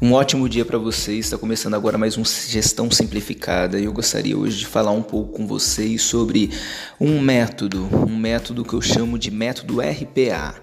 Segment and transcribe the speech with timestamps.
[0.00, 1.24] Um ótimo dia para vocês.
[1.24, 3.80] Está começando agora mais um Gestão Simplificada.
[3.80, 6.50] Eu gostaria hoje de falar um pouco com vocês sobre
[7.00, 10.54] um método, um método que eu chamo de método RPA.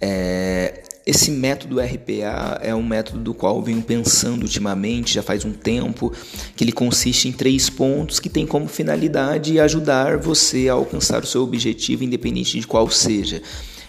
[0.00, 5.44] É, esse método RPA é um método do qual eu venho pensando ultimamente, já faz
[5.44, 6.10] um tempo,
[6.56, 11.26] que ele consiste em três pontos que tem como finalidade ajudar você a alcançar o
[11.26, 13.42] seu objetivo, independente de qual seja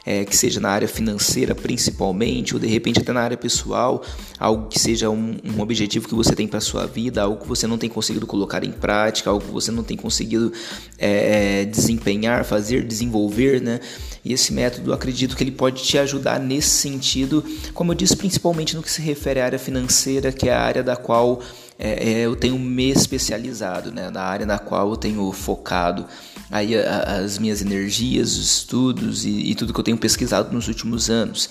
[0.06, 4.04] é, que seja na área financeira principalmente, ou de repente até na área pessoal,
[4.40, 7.68] algo que seja um, um objetivo que você tem para sua vida, algo que você
[7.68, 10.52] não tem conseguido colocar em prática, algo que você não tem conseguido
[10.98, 13.80] é, desempenhar, fazer, desenvolver, né?
[14.24, 17.44] E esse método, acredito que ele pode te ajudar nesse sentido,
[17.74, 20.84] como eu disse, principalmente no que se refere à área financeira, que é a área
[20.84, 21.42] da qual
[21.84, 24.12] é, é, eu tenho me especializado, né?
[24.12, 26.06] na área na qual eu tenho focado
[26.52, 31.10] aí as minhas energias, os estudos e, e, tudo que eu tenho pesquisado nos últimos
[31.10, 31.50] anos.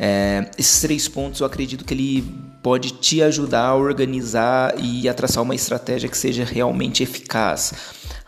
[0.00, 2.24] É, esses três pontos eu acredito que ele
[2.62, 7.72] pode te ajudar a organizar e a traçar uma estratégia que seja realmente eficaz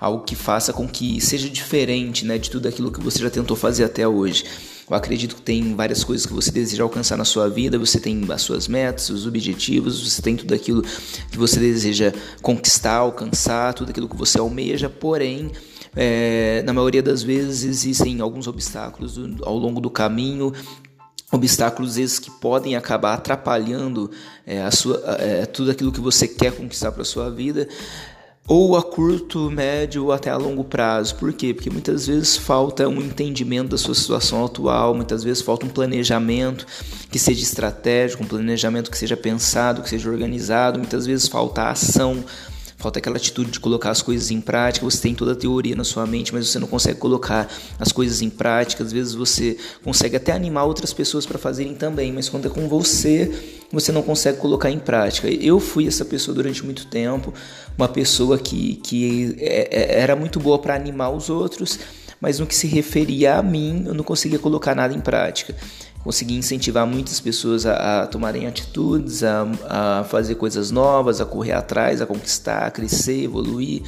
[0.00, 3.56] algo que faça com que seja diferente né, de tudo aquilo que você já tentou
[3.56, 4.44] fazer até hoje.
[4.90, 8.26] Eu acredito que tem várias coisas que você deseja alcançar na sua vida, você tem
[8.28, 10.82] as suas metas, os objetivos, você tem tudo aquilo
[11.30, 15.52] que você deseja conquistar, alcançar, tudo aquilo que você almeja, porém,
[15.94, 20.52] é, na maioria das vezes existem alguns obstáculos ao longo do caminho
[21.32, 24.10] obstáculos esses que podem acabar atrapalhando
[24.44, 27.68] é, a sua, é, tudo aquilo que você quer conquistar para sua vida
[28.50, 31.14] ou a curto, médio ou até a longo prazo.
[31.14, 31.54] Por quê?
[31.54, 36.66] Porque muitas vezes falta um entendimento da sua situação atual, muitas vezes falta um planejamento
[37.12, 42.24] que seja estratégico, um planejamento que seja pensado, que seja organizado, muitas vezes falta ação
[42.80, 44.84] Falta aquela atitude de colocar as coisas em prática.
[44.86, 47.46] Você tem toda a teoria na sua mente, mas você não consegue colocar
[47.78, 48.82] as coisas em prática.
[48.82, 52.66] Às vezes você consegue até animar outras pessoas para fazerem também, mas quando é com
[52.68, 53.30] você,
[53.70, 55.28] você não consegue colocar em prática.
[55.28, 57.34] Eu fui essa pessoa durante muito tempo,
[57.76, 61.78] uma pessoa que, que é, é, era muito boa para animar os outros,
[62.18, 65.54] mas no que se referia a mim, eu não conseguia colocar nada em prática
[66.02, 71.52] consegui incentivar muitas pessoas a, a tomarem atitudes, a, a, fazer coisas novas, a correr
[71.52, 73.82] atrás, a conquistar, a crescer, evoluir.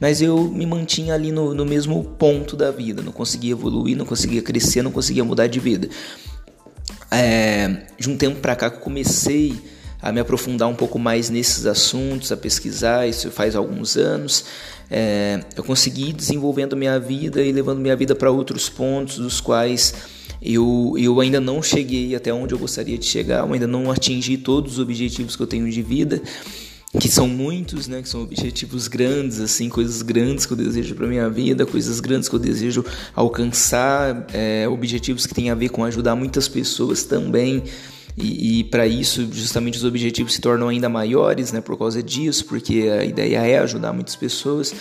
[0.00, 4.04] Mas eu me mantinha ali no, no mesmo ponto da vida, não conseguia evoluir, não
[4.04, 5.88] conseguia crescer, não conseguia mudar de vida.
[7.10, 9.54] É, de um tempo para cá que eu comecei
[10.02, 14.44] a me aprofundar um pouco mais nesses assuntos, a pesquisar, isso faz alguns anos.
[14.90, 19.40] É, eu consegui ir desenvolvendo minha vida e levando minha vida para outros pontos, dos
[19.40, 19.94] quais
[20.42, 24.36] eu, eu ainda não cheguei até onde eu gostaria de chegar, eu ainda não atingi
[24.36, 26.20] todos os objetivos que eu tenho de vida,
[26.98, 31.06] que são muitos, né, que são objetivos grandes, assim, coisas grandes que eu desejo para
[31.06, 32.84] minha vida, coisas grandes que eu desejo
[33.14, 37.62] alcançar, é, objetivos que têm a ver com ajudar muitas pessoas também.
[38.16, 42.44] E, e para isso, justamente os objetivos se tornam ainda maiores, né, por causa disso,
[42.44, 44.74] porque a ideia é ajudar muitas pessoas.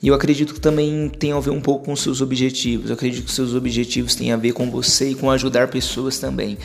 [0.00, 2.88] E eu acredito que também tem a ver um pouco com seus objetivos.
[2.88, 6.56] Eu acredito que seus objetivos têm a ver com você e com ajudar pessoas também.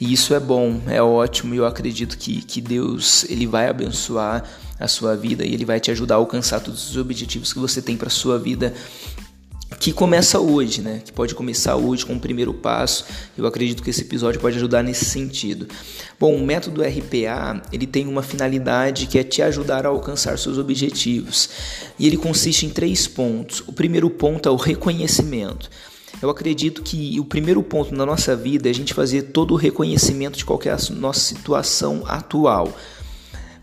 [0.00, 1.54] E isso é bom, é ótimo.
[1.54, 4.44] E eu acredito que, que Deus ele vai abençoar
[4.80, 7.80] a sua vida e ele vai te ajudar a alcançar todos os objetivos que você
[7.80, 8.74] tem para sua vida
[9.82, 11.02] que começa hoje, né?
[11.04, 13.04] Que pode começar hoje com o primeiro passo.
[13.36, 15.66] Eu acredito que esse episódio pode ajudar nesse sentido.
[16.20, 20.56] Bom, o método RPA, ele tem uma finalidade que é te ajudar a alcançar seus
[20.56, 21.50] objetivos.
[21.98, 23.64] E ele consiste em três pontos.
[23.66, 25.68] O primeiro ponto é o reconhecimento.
[26.22, 29.56] Eu acredito que o primeiro ponto na nossa vida é a gente fazer todo o
[29.56, 32.72] reconhecimento de qualquer nossa situação atual.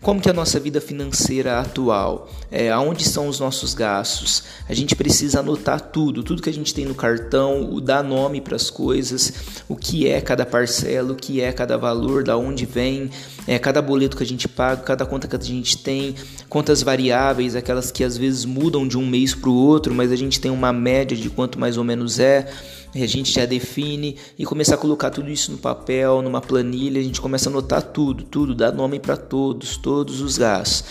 [0.02, 2.30] Como que é a nossa vida financeira atual?
[2.50, 4.44] É, aonde estão os nossos gastos?
[4.66, 8.56] A gente precisa anotar tudo, tudo que a gente tem no cartão, dar nome para
[8.56, 13.10] as coisas, o que é cada parcela, o que é cada valor, da onde vem,
[13.46, 16.14] é, cada boleto que a gente paga, cada conta que a gente tem,
[16.48, 20.16] quantas variáveis, aquelas que às vezes mudam de um mês para o outro, mas a
[20.16, 22.50] gente tem uma média de quanto mais ou menos é
[22.94, 27.04] a gente já define e começar a colocar tudo isso no papel, numa planilha, a
[27.04, 30.84] gente começa a anotar tudo, tudo, dá nome para todos, todos os gastos.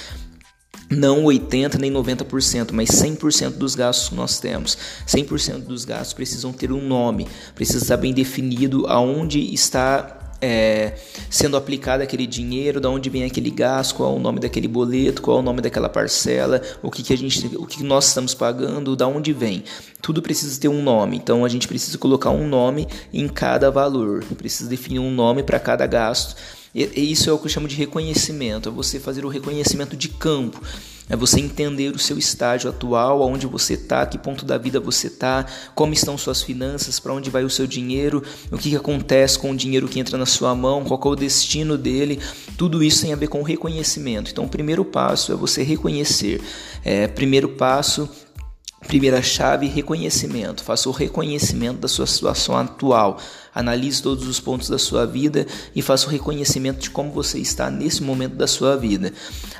[0.90, 4.76] Não 80 nem 90%, mas 100% dos gastos que nós temos.
[5.08, 10.94] 100% dos gastos precisam ter um nome, precisa estar bem definido aonde está é,
[11.30, 15.22] sendo aplicado aquele dinheiro, da onde vem aquele gasto, qual é o nome daquele boleto,
[15.22, 18.34] qual é o nome daquela parcela, o que, que a gente, o que nós estamos
[18.34, 19.64] pagando, da onde vem.
[20.02, 24.24] Tudo precisa ter um nome, então a gente precisa colocar um nome em cada valor,
[24.38, 26.36] precisa definir um nome para cada gasto.
[26.74, 29.98] E, e isso é o que eu chamo de reconhecimento, é você fazer o reconhecimento
[29.98, 30.62] de campo
[31.10, 35.08] É você entender o seu estágio atual, aonde você está, que ponto da vida você
[35.08, 39.40] está, como estão suas finanças, para onde vai o seu dinheiro, o que, que acontece
[39.40, 42.20] com o dinheiro que entra na sua mão, qual é o destino dele.
[42.56, 44.30] Tudo isso tem a ver com reconhecimento.
[44.32, 46.42] Então, o primeiro passo é você reconhecer.
[46.86, 48.08] É, primeiro passo
[48.88, 50.64] Primeira chave, reconhecimento.
[50.64, 53.20] Faça o reconhecimento da sua situação atual.
[53.54, 57.70] Analise todos os pontos da sua vida e faça o reconhecimento de como você está
[57.70, 59.14] nesse momento da sua vida.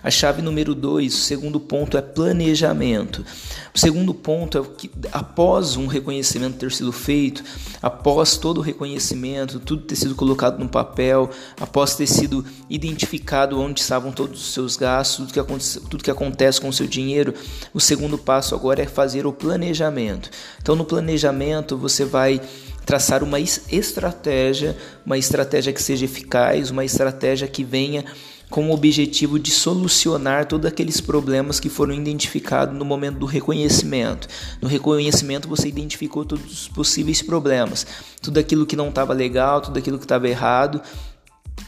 [0.04, 3.26] A chave número dois, o segundo ponto é planejamento.
[3.74, 7.44] O segundo ponto é que após um reconhecimento ter sido feito,
[7.82, 13.82] após todo o reconhecimento, tudo ter sido colocado no papel, após ter sido identificado onde
[13.82, 17.34] estavam todos os seus gastos, tudo que acontece, tudo que acontece com o seu dinheiro,
[17.74, 20.30] o segundo passo agora é fazer o planejamento.
[20.62, 22.42] Então no planejamento você vai
[22.90, 24.76] traçar uma estratégia,
[25.06, 28.04] uma estratégia que seja eficaz, uma estratégia que venha
[28.50, 34.28] com o objetivo de solucionar todos aqueles problemas que foram identificados no momento do reconhecimento.
[34.60, 37.86] No reconhecimento você identificou todos os possíveis problemas,
[38.24, 40.82] tudo aquilo que não estava legal, tudo aquilo que estava errado,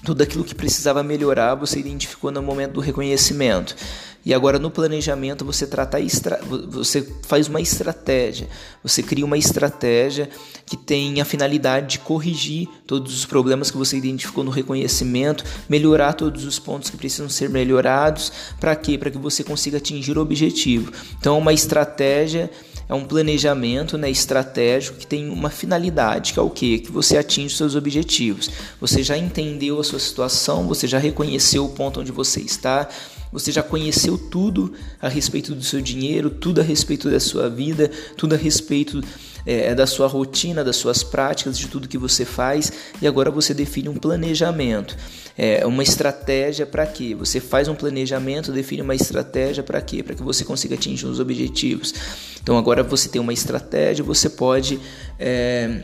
[0.04, 3.76] tudo aquilo que precisava melhorar, você identificou no momento do reconhecimento.
[4.24, 6.40] E agora no planejamento você trata extra...
[6.44, 8.48] você faz uma estratégia,
[8.84, 10.30] você cria uma estratégia
[10.66, 16.14] que tem a finalidade de corrigir todos os problemas que você identificou no reconhecimento, melhorar
[16.14, 18.96] todos os pontos que precisam ser melhorados, para quê?
[18.96, 20.92] Para que você consiga atingir o objetivo.
[21.20, 22.50] Então uma estratégia
[22.92, 26.78] é um planejamento né, estratégico que tem uma finalidade, que é o quê?
[26.78, 28.50] Que você atinge os seus objetivos.
[28.82, 32.90] Você já entendeu a sua situação, você já reconheceu o ponto onde você está,
[33.32, 37.90] você já conheceu tudo a respeito do seu dinheiro, tudo a respeito da sua vida,
[38.18, 39.02] tudo a respeito
[39.46, 42.72] é, da sua rotina, das suas práticas, de tudo que você faz,
[43.02, 44.96] e agora você define um planejamento.
[45.38, 47.16] É, uma estratégia para quê?
[47.16, 50.04] Você faz um planejamento, define uma estratégia para quê?
[50.04, 51.94] Para que você consiga atingir os objetivos.
[52.42, 54.80] Então agora você tem uma estratégia, você pode.
[55.20, 55.84] É,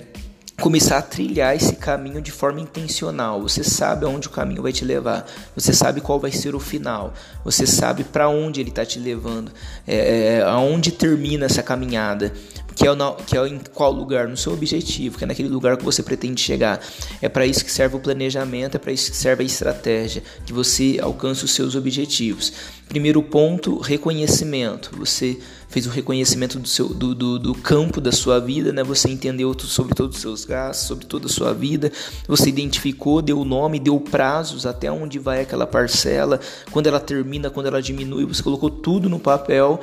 [0.59, 3.39] começar a trilhar esse caminho de forma intencional.
[3.42, 5.25] Você sabe aonde o caminho vai te levar.
[5.56, 7.13] Você sabe qual vai ser o final.
[7.45, 9.51] Você sabe para onde ele está te levando.
[9.88, 12.33] É, é, aonde termina essa caminhada.
[12.78, 14.28] Que é, no, que é em qual lugar?
[14.28, 16.80] No seu objetivo, que é naquele lugar que você pretende chegar.
[17.20, 20.54] É para isso que serve o planejamento, é para isso que serve a estratégia, que
[20.54, 22.54] você alcance os seus objetivos.
[22.88, 24.92] Primeiro ponto, reconhecimento.
[24.96, 28.84] Você fez o reconhecimento do, seu, do, do, do, campo da sua vida, né?
[28.84, 31.92] você entendeu sobre todos os seus gastos, sobre toda a sua vida,
[32.28, 36.40] você identificou, deu o nome, deu prazos até onde vai aquela parcela,
[36.72, 39.82] quando ela termina, quando ela diminui, você colocou tudo no papel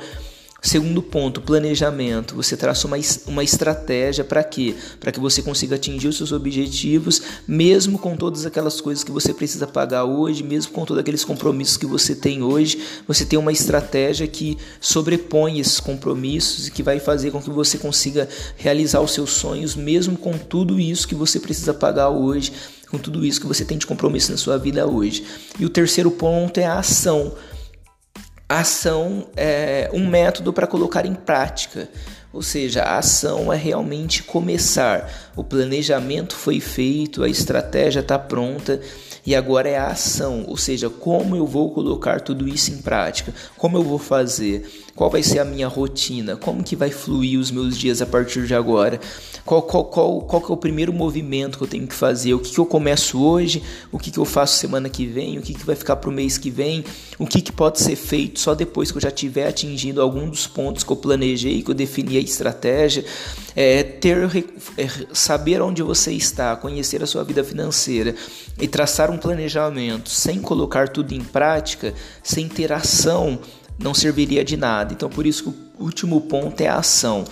[0.61, 2.35] Segundo ponto, planejamento.
[2.35, 2.97] Você traça uma,
[3.27, 4.73] uma estratégia para quê?
[4.99, 9.31] Para que você consiga atingir os seus objetivos, mesmo com todas aquelas coisas que você
[9.31, 12.81] precisa pagar hoje, mesmo com todos aqueles compromissos que você tem hoje.
[13.07, 17.77] Você tem uma estratégia que sobrepõe esses compromissos e que vai fazer com que você
[17.77, 18.27] consiga
[18.57, 22.51] realizar os seus sonhos, mesmo com tudo isso que você precisa pagar hoje,
[22.89, 25.23] com tudo isso que você tem de compromisso na sua vida hoje.
[25.59, 27.33] E o terceiro ponto é a ação
[28.49, 31.89] ação é um método para colocar em prática.
[32.31, 35.09] Ou seja, a ação é realmente começar.
[35.35, 38.81] O planejamento foi feito, a estratégia está pronta
[39.25, 40.45] e agora é a ação.
[40.47, 43.33] Ou seja, como eu vou colocar tudo isso em prática?
[43.57, 44.85] Como eu vou fazer?
[44.95, 46.37] Qual vai ser a minha rotina?
[46.37, 48.99] Como que vai fluir os meus dias a partir de agora?
[49.43, 52.33] Qual, qual, qual, qual que é o primeiro movimento que eu tenho que fazer?
[52.33, 53.61] O que, que eu começo hoje?
[53.91, 55.37] O que, que eu faço semana que vem?
[55.37, 56.83] O que, que vai ficar para o mês que vem?
[57.19, 60.47] O que, que pode ser feito só depois que eu já tiver atingido algum dos
[60.47, 63.05] pontos que eu planejei, que eu defini a estratégia?
[63.55, 64.17] É, ter,
[64.77, 68.15] é, saber onde você está, conhecer a sua vida financeira
[68.59, 71.93] e traçar um planejamento sem colocar tudo em prática,
[72.23, 73.39] sem ter ação,
[73.77, 74.93] não serviria de nada.
[74.93, 77.25] Então, por isso que o último ponto é a ação.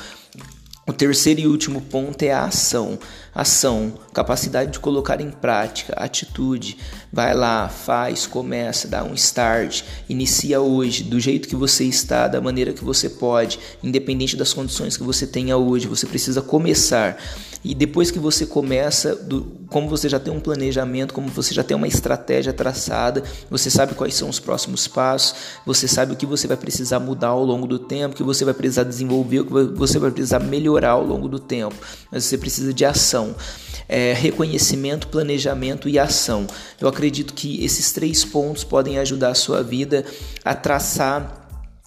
[0.85, 2.99] O terceiro e último ponto é a ação.
[3.35, 6.77] Ação, capacidade de colocar em prática, atitude.
[7.11, 12.39] Vai lá, faz, começa, dá um start, inicia hoje, do jeito que você está, da
[12.39, 15.87] maneira que você pode, independente das condições que você tenha hoje.
[15.87, 17.17] Você precisa começar.
[17.63, 21.63] E depois que você começa, do, como você já tem um planejamento, como você já
[21.63, 25.33] tem uma estratégia traçada, você sabe quais são os próximos passos,
[25.65, 28.43] você sabe o que você vai precisar mudar ao longo do tempo, o que você
[28.43, 31.75] vai precisar desenvolver, o que você vai precisar melhorar ao longo do tempo.
[32.11, 33.22] Mas você precisa de ação.
[33.87, 36.47] É, reconhecimento, planejamento e ação.
[36.79, 40.05] Eu acredito que esses três pontos podem ajudar a sua vida
[40.43, 41.42] a traçar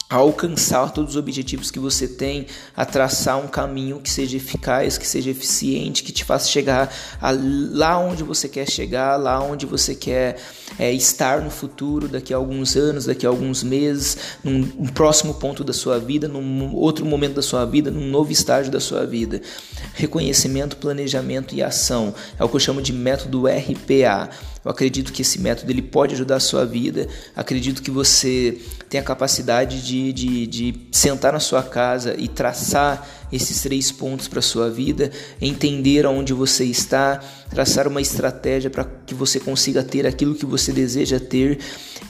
[0.09, 2.47] a alcançar todos os objetivos que você tem,
[2.77, 7.33] a traçar um caminho que seja eficaz, que seja eficiente, que te faça chegar a,
[7.33, 10.41] lá onde você quer chegar, lá onde você quer
[10.79, 15.35] é, estar no futuro, daqui a alguns anos, daqui a alguns meses, num, num próximo
[15.35, 19.05] ponto da sua vida, num outro momento da sua vida, num novo estágio da sua
[19.05, 19.41] vida.
[19.95, 24.31] Reconhecimento, planejamento e ação é o que eu chamo de método RPA.
[24.67, 27.07] Eu acredito que esse método ele pode ajudar a sua vida.
[27.37, 28.59] Acredito que você
[28.89, 34.27] tem a capacidade de, de, de sentar na sua casa e traçar esses três pontos
[34.27, 39.85] para a sua vida, entender aonde você está, traçar uma estratégia para que você consiga
[39.85, 41.61] ter aquilo que você deseja ter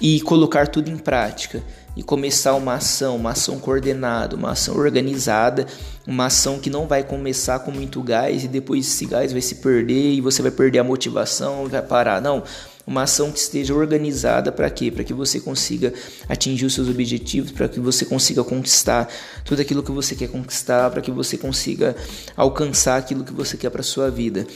[0.00, 1.62] e colocar tudo em prática
[1.96, 5.66] e começar uma ação, uma ação coordenada, uma ação organizada,
[6.06, 9.56] uma ação que não vai começar com muito gás e depois esse gás vai se
[9.56, 12.20] perder e você vai perder a motivação, vai parar.
[12.20, 12.44] Não,
[12.86, 14.90] uma ação que esteja organizada para quê?
[14.90, 15.92] Para que você consiga
[16.28, 19.08] atingir os seus objetivos, para que você consiga conquistar
[19.44, 21.96] tudo aquilo que você quer conquistar, para que você consiga
[22.36, 24.46] alcançar aquilo que você quer para sua vida.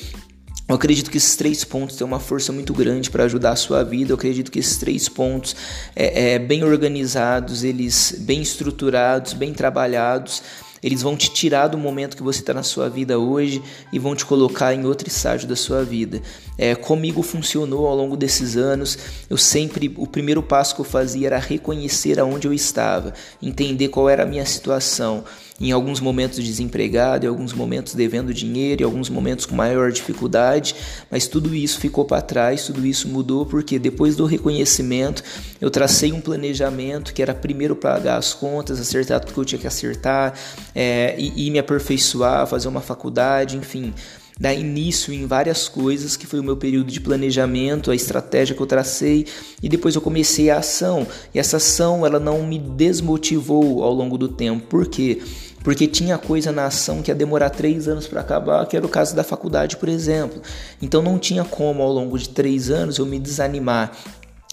[0.70, 3.82] Eu acredito que esses três pontos têm uma força muito grande para ajudar a sua
[3.82, 4.12] vida.
[4.12, 5.56] Eu acredito que esses três pontos,
[5.96, 10.44] é, é, bem organizados, eles bem estruturados, bem trabalhados,
[10.80, 13.60] eles vão te tirar do momento que você está na sua vida hoje
[13.92, 16.22] e vão te colocar em outro estágio da sua vida.
[16.56, 18.96] É, comigo funcionou ao longo desses anos.
[19.28, 23.12] Eu sempre, o primeiro passo que eu fazia era reconhecer aonde eu estava,
[23.42, 25.24] entender qual era a minha situação.
[25.60, 30.74] Em alguns momentos desempregado, em alguns momentos devendo dinheiro, em alguns momentos com maior dificuldade,
[31.10, 35.22] mas tudo isso ficou para trás, tudo isso mudou porque depois do reconhecimento
[35.60, 39.58] eu tracei um planejamento que era primeiro pagar as contas, acertar tudo que eu tinha
[39.58, 40.32] que acertar,
[40.74, 43.92] é, e, e me aperfeiçoar, fazer uma faculdade, enfim,
[44.40, 48.62] dar início em várias coisas, que foi o meu período de planejamento, a estratégia que
[48.62, 49.26] eu tracei,
[49.62, 51.06] e depois eu comecei a ação.
[51.34, 54.66] E essa ação ela não me desmotivou ao longo do tempo.
[54.66, 55.20] Por quê?
[55.62, 58.88] Porque tinha coisa na ação que ia demorar três anos para acabar, que era o
[58.88, 60.40] caso da faculdade, por exemplo.
[60.80, 63.92] Então não tinha como ao longo de três anos eu me desanimar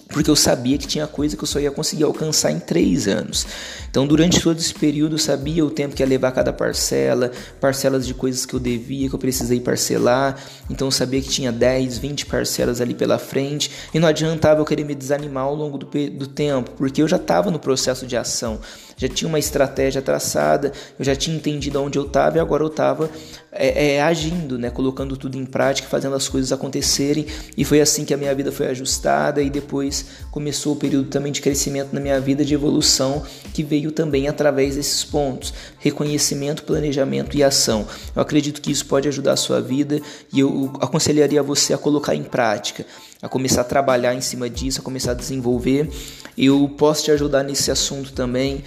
[0.08, 3.46] porque eu sabia que tinha coisa que eu só ia conseguir alcançar em três anos.
[3.90, 8.06] Então, durante todo esse período, eu sabia o tempo que ia levar cada parcela, parcelas
[8.06, 10.36] de coisas que eu devia, que eu precisei parcelar.
[10.70, 13.70] Então, eu sabia que tinha 10, 20 parcelas ali pela frente.
[13.92, 17.16] E não adiantava eu querer me desanimar ao longo do, do tempo, porque eu já
[17.16, 18.60] estava no processo de ação
[18.98, 22.68] já tinha uma estratégia traçada, eu já tinha entendido onde eu estava e agora eu
[22.68, 23.08] estava
[23.50, 27.24] é, é, agindo, né, colocando tudo em prática, fazendo as coisas acontecerem
[27.56, 31.32] e foi assim que a minha vida foi ajustada e depois começou o período também
[31.32, 33.22] de crescimento na minha vida, de evolução,
[33.54, 37.86] que veio também através desses pontos, reconhecimento, planejamento e ação.
[38.14, 40.00] Eu acredito que isso pode ajudar a sua vida
[40.32, 42.84] e eu aconselharia você a colocar em prática
[43.20, 45.90] a começar a trabalhar em cima disso, a começar a desenvolver.
[46.36, 48.62] Eu posso te ajudar nesse assunto também.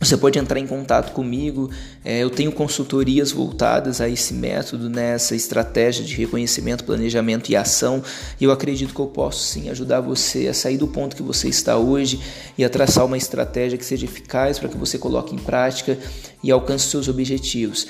[0.00, 1.70] Você pode entrar em contato comigo.
[2.02, 7.56] É, eu tenho consultorias voltadas a esse método, nessa né, estratégia de reconhecimento, planejamento e
[7.56, 8.02] ação.
[8.40, 11.48] E eu acredito que eu posso sim ajudar você a sair do ponto que você
[11.48, 12.18] está hoje
[12.56, 15.98] e a traçar uma estratégia que seja eficaz para que você coloque em prática
[16.42, 17.86] e alcance seus objetivos.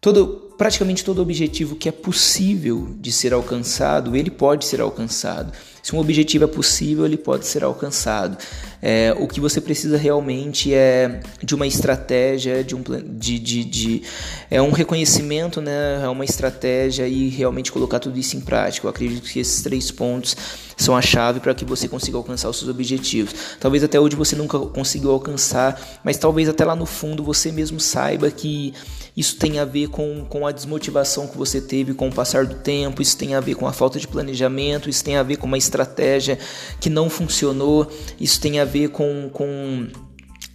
[0.00, 5.52] Todo, praticamente todo objetivo que é possível de ser alcançado, ele pode ser alcançado.
[5.82, 8.38] Se um objetivo é possível, ele pode ser alcançado.
[8.80, 14.02] É, o que você precisa realmente é de uma estratégia, de um, de, de, de,
[14.48, 16.00] é um reconhecimento, né?
[16.04, 18.86] é uma estratégia e realmente colocar tudo isso em prática.
[18.86, 20.36] Eu acredito que esses três pontos
[20.76, 23.34] são a chave para que você consiga alcançar os seus objetivos.
[23.58, 27.80] Talvez até hoje você nunca conseguiu alcançar, mas talvez até lá no fundo você mesmo
[27.80, 28.72] saiba que
[29.16, 33.02] isso tem a ver com, com desmotivação que você teve com o passar do tempo,
[33.02, 35.58] isso tem a ver com a falta de planejamento, isso tem a ver com uma
[35.58, 36.38] estratégia
[36.80, 37.90] que não funcionou,
[38.20, 39.88] isso tem a ver com, com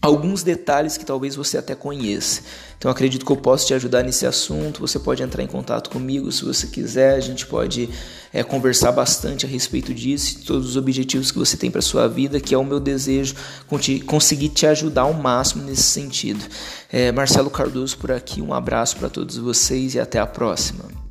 [0.08, 2.42] alguns detalhes que talvez você até conheça.
[2.78, 4.80] Então acredito que eu posso te ajudar nesse assunto.
[4.80, 7.16] Você pode entrar em contato comigo se você quiser.
[7.16, 7.90] A gente pode
[8.32, 12.40] é, conversar bastante a respeito disso, todos os objetivos que você tem para sua vida,
[12.40, 13.36] que é o meu desejo
[14.06, 16.44] conseguir te ajudar ao máximo nesse sentido.
[16.92, 18.42] É, Marcelo Cardoso por aqui.
[18.42, 21.07] Um abraço para todos vocês e até a próxima.